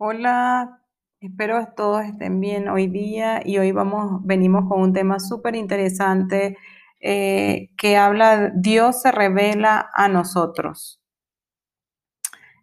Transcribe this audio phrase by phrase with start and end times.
[0.00, 0.80] Hola,
[1.18, 5.56] espero que todos estén bien hoy día y hoy vamos, venimos con un tema súper
[5.56, 6.56] interesante
[7.00, 11.02] eh, que habla, Dios se revela a nosotros.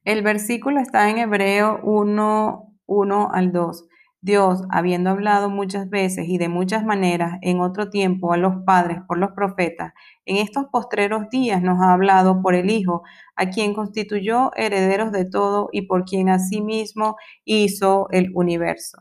[0.06, 3.86] El versículo está en Hebreo 1, 1 al 2.
[4.26, 8.98] Dios, habiendo hablado muchas veces y de muchas maneras en otro tiempo a los padres
[9.08, 9.94] por los profetas,
[10.26, 13.04] en estos postreros días nos ha hablado por el Hijo,
[13.36, 18.98] a quien constituyó herederos de todo y por quien asimismo hizo el universo.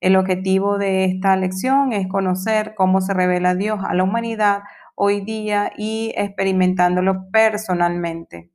[0.00, 4.62] El objetivo de esta lección es conocer cómo se revela Dios a la humanidad
[4.94, 8.50] hoy día y experimentándolo personalmente.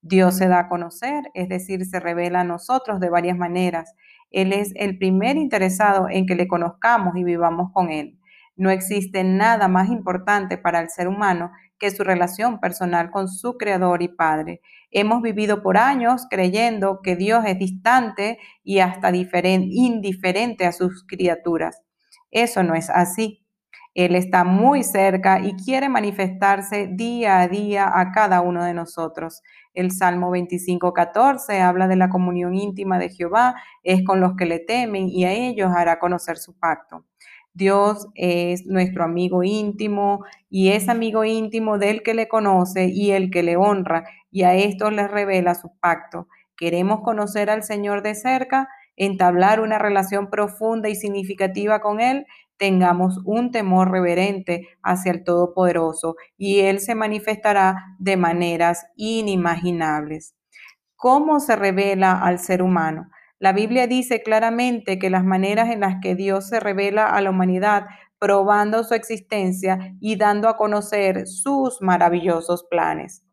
[0.00, 3.92] Dios se da a conocer, es decir, se revela a nosotros de varias maneras.
[4.30, 8.18] Él es el primer interesado en que le conozcamos y vivamos con Él.
[8.56, 13.58] No existe nada más importante para el ser humano que su relación personal con su
[13.58, 14.60] Creador y Padre.
[14.90, 21.82] Hemos vivido por años creyendo que Dios es distante y hasta indiferente a sus criaturas.
[22.30, 23.45] Eso no es así.
[23.96, 29.42] Él está muy cerca y quiere manifestarse día a día a cada uno de nosotros.
[29.72, 34.44] El Salmo 25, 14 habla de la comunión íntima de Jehová, es con los que
[34.44, 37.06] le temen y a ellos hará conocer su pacto.
[37.54, 43.30] Dios es nuestro amigo íntimo y es amigo íntimo del que le conoce y el
[43.30, 46.28] que le honra y a estos les revela su pacto.
[46.58, 52.26] Queremos conocer al Señor de cerca, entablar una relación profunda y significativa con Él
[52.58, 60.34] tengamos un temor reverente hacia el Todopoderoso y Él se manifestará de maneras inimaginables.
[60.96, 63.10] ¿Cómo se revela al ser humano?
[63.38, 67.30] La Biblia dice claramente que las maneras en las que Dios se revela a la
[67.30, 67.86] humanidad,
[68.18, 73.24] probando su existencia y dando a conocer sus maravillosos planes.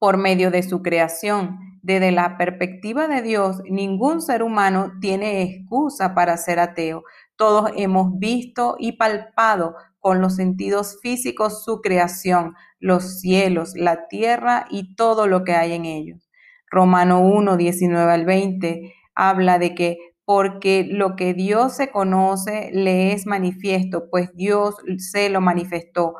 [0.00, 6.14] Por medio de su creación, desde la perspectiva de Dios, ningún ser humano tiene excusa
[6.14, 7.04] para ser ateo,
[7.36, 14.64] todos hemos visto y palpado con los sentidos físicos su creación, los cielos, la tierra
[14.70, 16.30] y todo lo que hay en ellos.
[16.70, 23.12] Romano 1, 19 al 20 habla de que porque lo que Dios se conoce le
[23.12, 26.14] es manifiesto, pues Dios se lo manifestó,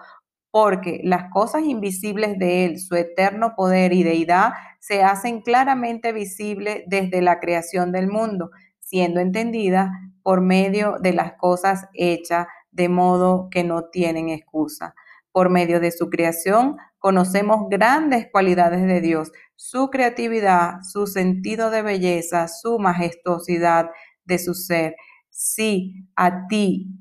[0.54, 6.84] porque las cosas invisibles de Él, su eterno poder y deidad, se hacen claramente visibles
[6.86, 9.90] desde la creación del mundo, siendo entendidas
[10.22, 14.94] por medio de las cosas hechas, de modo que no tienen excusa.
[15.32, 21.82] Por medio de su creación conocemos grandes cualidades de Dios, su creatividad, su sentido de
[21.82, 23.90] belleza, su majestuosidad
[24.24, 24.94] de su ser.
[25.30, 26.92] Si a ti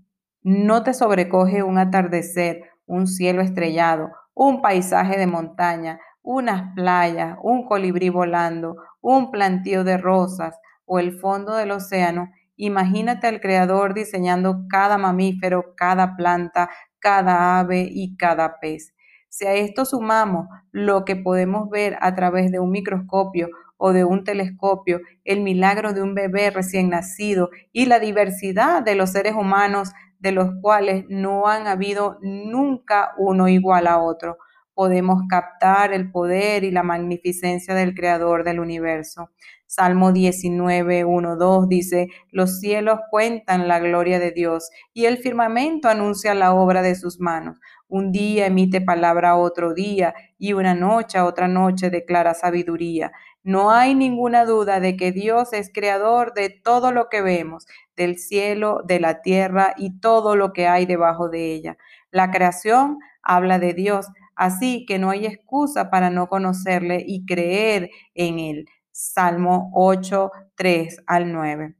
[0.41, 7.65] no te sobrecoge un atardecer, un cielo estrellado, un paisaje de montaña, unas playas, un
[7.65, 14.67] colibrí volando, un plantío de rosas o el fondo del océano, Imagínate al creador diseñando
[14.69, 18.93] cada mamífero, cada planta, cada ave y cada pez.
[19.27, 24.03] Si a esto sumamos lo que podemos ver a través de un microscopio o de
[24.03, 29.33] un telescopio, el milagro de un bebé recién nacido y la diversidad de los seres
[29.33, 29.91] humanos
[30.23, 34.37] de los cuales no han habido nunca uno igual a otro,
[34.73, 39.29] podemos captar el poder y la magnificencia del Creador del universo.
[39.67, 45.89] Salmo 19, 1, 2 dice, los cielos cuentan la gloria de Dios y el firmamento
[45.89, 47.59] anuncia la obra de sus manos.
[47.89, 53.11] Un día emite palabra a otro día y una noche a otra noche declara sabiduría.
[53.43, 57.67] No hay ninguna duda de que Dios es creador de todo lo que vemos,
[57.97, 61.77] del cielo, de la tierra y todo lo que hay debajo de ella.
[62.09, 67.89] La creación habla de Dios, así que no hay excusa para no conocerle y creer
[68.15, 68.65] en él.
[68.91, 71.75] Salmo 8, 3 al 9.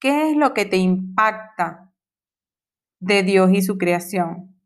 [0.00, 1.92] ¿Qué es lo que te impacta
[3.00, 4.58] de Dios y su creación?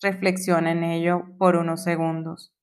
[0.00, 2.55] Reflexiona en ello por unos segundos.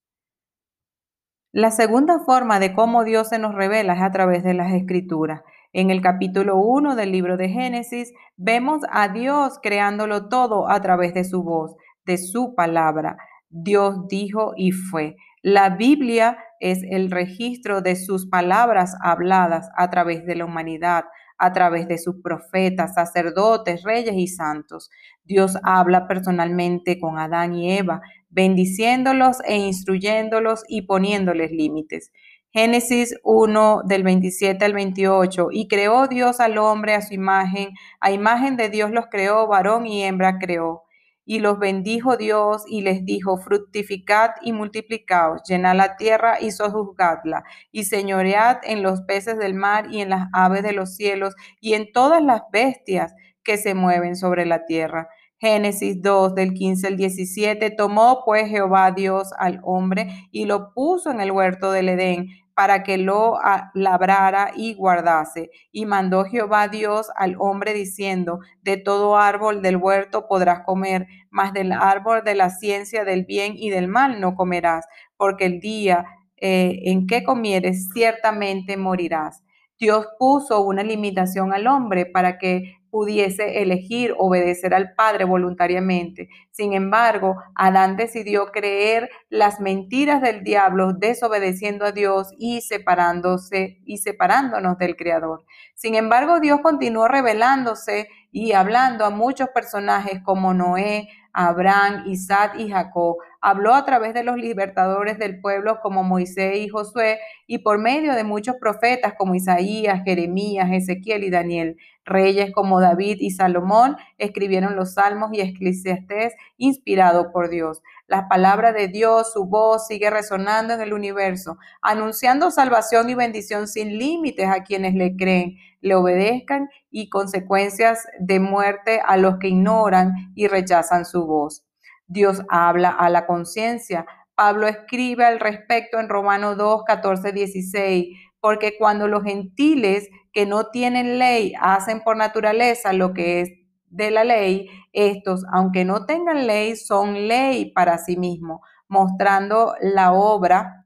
[1.55, 5.44] La segunda forma de cómo Dios se nos revela es a través de las escrituras.
[5.71, 11.13] En el capítulo 1 del libro de Génesis vemos a Dios creándolo todo a través
[11.13, 11.75] de su voz,
[12.07, 13.17] de su palabra.
[13.51, 15.15] Dios dijo y fue.
[15.44, 21.03] La Biblia es el registro de sus palabras habladas a través de la humanidad,
[21.44, 24.90] a través de sus profetas, sacerdotes, reyes y santos.
[25.25, 32.13] Dios habla personalmente con Adán y Eva, bendiciéndolos e instruyéndolos y poniéndoles límites.
[32.54, 38.12] Génesis 1 del 27 al 28, y creó Dios al hombre a su imagen, a
[38.12, 40.82] imagen de Dios los creó, varón y hembra creó.
[41.25, 47.43] Y los bendijo Dios y les dijo, fructificad y multiplicaos, llenad la tierra y sojuzgadla,
[47.71, 51.73] y señoread en los peces del mar y en las aves de los cielos y
[51.75, 55.07] en todas las bestias que se mueven sobre la tierra.
[55.44, 61.12] Génesis 2 del 15 al 17, tomó pues Jehová Dios al hombre y lo puso
[61.12, 65.51] en el huerto del Edén para que lo ah, labrara y guardase.
[65.74, 71.51] Y mandó Jehová Dios al hombre diciendo, de todo árbol del huerto podrás comer, mas
[71.51, 74.86] del árbol de la ciencia del bien y del mal no comerás,
[75.18, 76.06] porque el día
[76.38, 79.44] eh, en que comieres ciertamente morirás.
[79.78, 86.30] Dios puso una limitación al hombre para que pudiese elegir obedecer al Padre voluntariamente.
[86.51, 93.98] Sin embargo, Adán decidió creer las mentiras del diablo, desobedeciendo a Dios y separándose y
[93.98, 95.44] separándonos del Creador.
[95.74, 102.69] Sin embargo, Dios continuó revelándose y hablando a muchos personajes como Noé, Abraham, Isaac y
[102.69, 103.18] Jacob.
[103.41, 108.13] Habló a través de los libertadores del pueblo como Moisés y Josué y por medio
[108.13, 111.77] de muchos profetas como Isaías, Jeremías, Ezequiel y Daniel.
[112.06, 117.81] Reyes como David y Salomón escribieron los salmos y Eclesiastés inspirados por Dios.
[118.07, 123.68] La palabra de Dios, su voz sigue resonando en el universo, anunciando salvación y bendición
[123.68, 129.47] sin límites a quienes le creen, le obedezcan y consecuencias de muerte a los que
[129.47, 131.63] ignoran y rechazan su voz.
[132.07, 134.05] Dios habla a la conciencia.
[134.35, 140.67] Pablo escribe al respecto en Romano 2, 14, 16, porque cuando los gentiles que no
[140.67, 143.49] tienen ley hacen por naturaleza lo que es
[143.85, 150.13] de la ley, estos, aunque no tengan ley, son ley para sí mismos, mostrando la
[150.13, 150.85] obra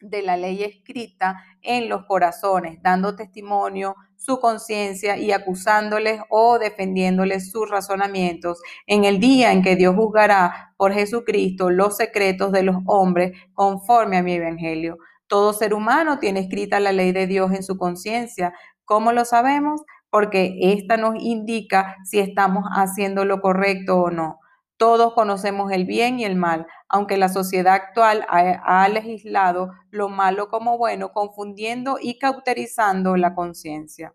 [0.00, 7.50] de la ley escrita en los corazones, dando testimonio su conciencia y acusándoles o defendiéndoles
[7.50, 12.76] sus razonamientos en el día en que Dios juzgará por Jesucristo los secretos de los
[12.84, 14.98] hombres conforme a mi evangelio.
[15.26, 18.52] Todo ser humano tiene escrita la ley de Dios en su conciencia.
[18.84, 19.80] ¿Cómo lo sabemos?
[20.10, 24.39] porque esta nos indica si estamos haciendo lo correcto o no.
[24.80, 30.48] Todos conocemos el bien y el mal, aunque la sociedad actual ha, legislado lo malo
[30.48, 34.14] como bueno, confundiendo y cauterizando la conciencia.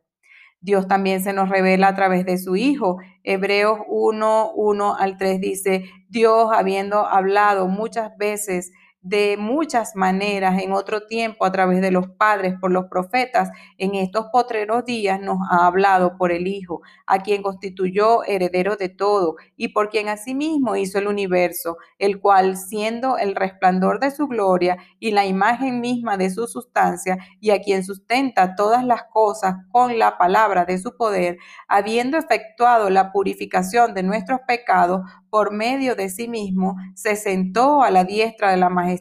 [0.61, 2.97] Dios también se nos revela a través de su Hijo.
[3.23, 8.71] Hebreos 1, 1 al 3 dice, Dios habiendo hablado muchas veces
[9.05, 13.93] de muchas maneras en otro tiempo a través de los padres, por los profetas, en
[13.93, 19.35] estos potreros días nos ha hablado por el Hijo, a quien constituyó heredero de todo
[19.55, 24.77] y por quien asimismo hizo el universo, el cual siendo el resplandor de su gloria
[24.99, 29.99] y la imagen misma de su sustancia y a quien sustenta todas las cosas con
[29.99, 31.37] la palabra de su poder,
[31.67, 37.91] habiendo efectuado la purificación de nuestros pecados, por medio de sí mismo, se sentó a
[37.91, 38.94] la diestra de la majestad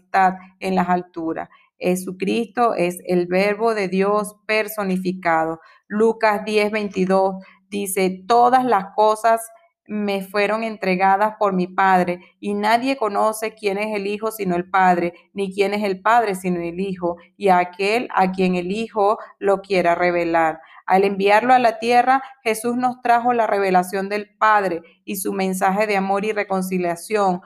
[0.60, 1.48] en las alturas.
[1.78, 5.60] Jesucristo es el verbo de Dios personificado.
[5.86, 9.40] Lucas 10, 22 dice, todas las cosas
[9.86, 14.70] me fueron entregadas por mi Padre, y nadie conoce quién es el Hijo sino el
[14.70, 19.18] Padre, ni quién es el Padre sino el Hijo, y aquel a quien el Hijo
[19.38, 20.60] lo quiera revelar.
[20.86, 25.86] Al enviarlo a la tierra, Jesús nos trajo la revelación del Padre y su mensaje
[25.86, 27.40] de amor y reconciliación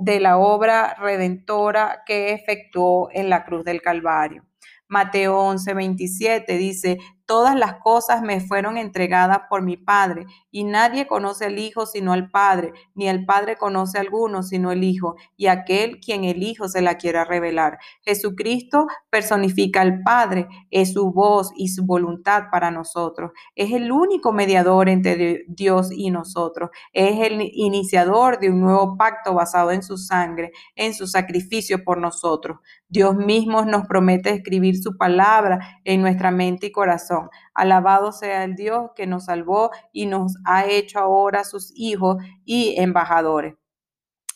[0.00, 4.44] de la obra redentora que efectuó en la cruz del Calvario.
[4.88, 6.98] Mateo 11, 27 dice,
[7.28, 12.14] Todas las cosas me fueron entregadas por mi Padre, y nadie conoce al Hijo sino
[12.14, 16.42] al Padre, ni el Padre conoce a alguno sino el Hijo, y aquel quien el
[16.42, 17.80] Hijo se la quiera revelar.
[18.00, 23.32] Jesucristo personifica al Padre, es su voz y su voluntad para nosotros.
[23.54, 26.70] Es el único mediador entre Dios y nosotros.
[26.94, 31.98] Es el iniciador de un nuevo pacto basado en su sangre, en su sacrificio por
[31.98, 32.60] nosotros.
[32.88, 37.17] Dios mismo nos promete escribir su palabra en nuestra mente y corazón
[37.54, 42.74] Alabado sea el Dios que nos salvó y nos ha hecho ahora sus hijos y
[42.78, 43.54] embajadores.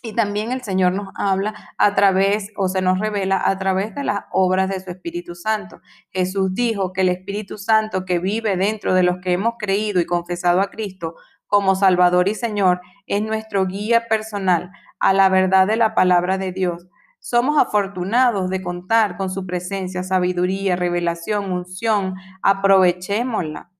[0.04, 4.02] Y también el Señor nos habla a través o se nos revela a través de
[4.02, 5.80] las obras de su Espíritu Santo.
[6.10, 10.06] Jesús dijo que el Espíritu Santo que vive dentro de los que hemos creído y
[10.06, 11.14] confesado a Cristo
[11.46, 16.50] como Salvador y Señor es nuestro guía personal a la verdad de la palabra de
[16.50, 16.88] Dios
[17.22, 22.16] somos afortunados de contar con su presencia, sabiduría, revelación, unción.
[22.42, 23.70] Aprovechémosla.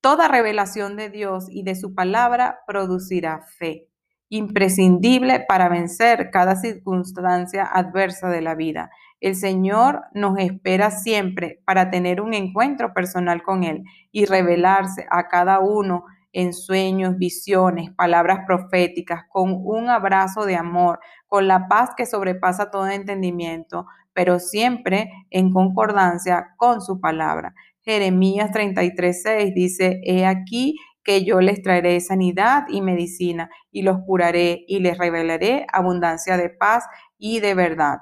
[0.00, 3.86] Toda revelación de Dios y de su palabra producirá fe,
[4.28, 8.90] imprescindible para vencer cada circunstancia adversa de la vida.
[9.20, 15.28] El Señor nos espera siempre para tener un encuentro personal con Él y revelarse a
[15.28, 21.90] cada uno en sueños, visiones, palabras proféticas, con un abrazo de amor, con la paz
[21.96, 27.54] que sobrepasa todo entendimiento, pero siempre en concordancia con su palabra.
[27.82, 34.64] Jeremías 33:6 dice, he aquí que yo les traeré sanidad y medicina, y los curaré
[34.68, 36.84] y les revelaré abundancia de paz
[37.18, 37.98] y de verdad.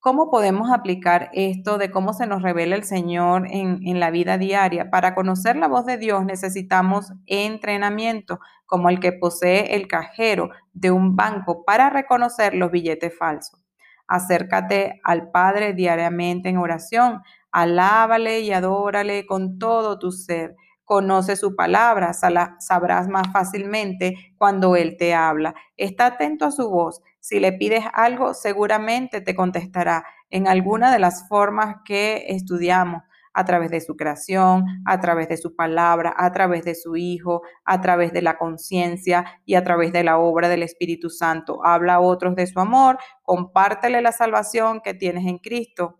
[0.00, 4.38] ¿Cómo podemos aplicar esto de cómo se nos revela el Señor en, en, la vida
[4.38, 4.90] diaria?
[4.90, 10.90] Para conocer la voz de Dios necesitamos entrenamiento, como el que posee el cajero de
[10.90, 13.60] un banco para reconocer los billetes falsos.
[14.06, 20.54] Acércate al Padre diariamente en oración, alábale y adórale con todo tu ser
[20.86, 25.54] conoce su palabra, sabrás más fácilmente cuando Él te habla.
[25.76, 27.02] Está atento a su voz.
[27.20, 33.02] Si le pides algo, seguramente te contestará en alguna de las formas que estudiamos
[33.34, 37.42] a través de su creación, a través de su palabra, a través de su Hijo,
[37.64, 41.62] a través de la conciencia y a través de la obra del Espíritu Santo.
[41.64, 45.98] Habla a otros de su amor, compártele la salvación que tienes en Cristo.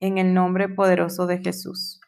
[0.00, 2.00] En el nombre poderoso de Jesús.